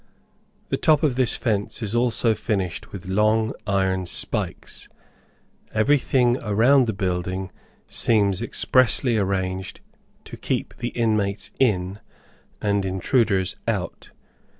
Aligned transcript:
The 0.69 0.77
top 0.77 1.03
of 1.03 1.13
this 1.13 1.35
fence 1.35 1.83
is 1.83 1.93
also 1.93 2.33
finished 2.33 2.91
with 2.91 3.05
long 3.05 3.51
iron 3.67 4.07
spikes. 4.07 4.89
Every 5.75 5.99
thing 5.99 6.39
around 6.41 6.87
the 6.87 6.91
building 6.91 7.51
seems 7.87 8.41
expressly 8.41 9.15
arranged 9.19 9.79
to 10.23 10.37
keep 10.37 10.77
the 10.77 10.87
inmates 10.97 11.51
in, 11.59 11.99
and 12.59 12.83
intruders 12.83 13.57
out. 13.67 14.09